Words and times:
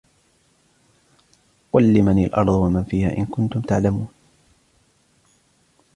قُلْ 1.73 1.93
لِمَنِ 1.93 2.23
الْأَرْضُ 2.23 2.47
وَمَنْ 2.49 2.83
فِيهَا 2.83 3.17
إِنْ 3.17 3.25
كُنْتُمْ 3.25 3.61
تَعْلَمُونَ 3.61 4.07